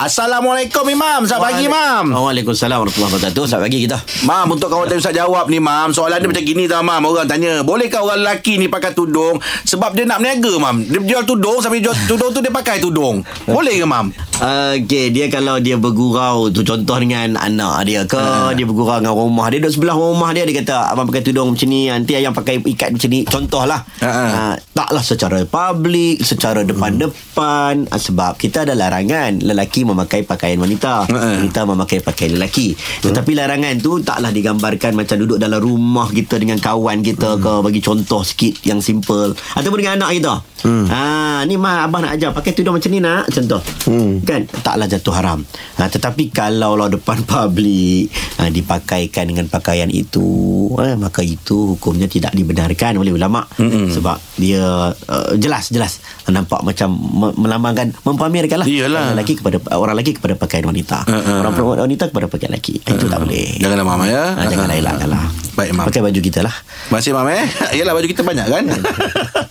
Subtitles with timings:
[0.00, 3.44] Assalamualaikum Imam Selamat pagi Imam Waalaikumsalam warahmatullahi wabarakatuh.
[3.44, 3.98] Selamat pagi kita.
[4.24, 7.28] Mam untuk kawan tadi Ustaz jawab ni Mam Soalan dia macam gini tau Mam Orang
[7.28, 11.60] tanya Bolehkah orang lelaki ni pakai tudung Sebab dia nak berniaga Mam Dia jual tudung
[11.60, 14.08] Sambil jual tudung tu dia pakai tudung Boleh ke Mam
[14.40, 18.56] Okey, dia kalau dia bergurau tu contoh dengan anak dia ke, Ha.
[18.56, 21.68] dia bergurau dengan rumah dia duduk sebelah rumah dia dia kata abang pakai tudung macam
[21.68, 23.28] ni, nanti ayang pakai ikat macam ni.
[23.28, 23.84] Contohlah.
[24.00, 24.24] Ha, ha.
[24.32, 31.06] Uh, taklah secara public, secara depan-depan uh, sebab kita ada larangan lelaki memakai pakaian wanita,
[31.06, 31.18] ha.
[31.42, 32.74] wanita memakai pakaian lelaki.
[33.02, 37.80] Tetapi larangan tu taklah digambarkan macam duduk dalam rumah kita dengan kawan kita ke bagi
[37.82, 40.34] contoh sikit yang simple ataupun dengan anak kita.
[40.60, 40.84] Hmm.
[40.86, 41.00] Ha
[41.42, 43.60] ni mah abang nak ajar pakai tudung macam ni nak contoh.
[43.84, 44.20] Hmm.
[44.20, 45.40] Kan taklah jatuh haram.
[45.76, 50.22] Ha tetapi kalau lah depan publik ha, dipakaikan dengan pakaian itu
[50.76, 53.88] ha, maka itu hukumnya tidak dibenarkan oleh ulama Mm-mm.
[53.90, 54.60] sebab dia
[54.90, 58.86] uh, jelas jelas nampak macam me- melambangkan mempamerkan lah Iyalah.
[58.86, 60.98] orang lelaki kepada orang lelaki kepada pakaian wanita.
[61.02, 62.78] Ha, ha, orang perempuan wanita kepada pakaian lelaki.
[62.78, 63.56] Itu tak boleh.
[63.56, 65.24] Janganlah Mam ya Ha, janganlah elakkanlah.
[65.50, 66.54] Baik Mam Pakai baju kita lah.
[66.88, 68.64] Masih Mam eh Yelah baju kita banyak kan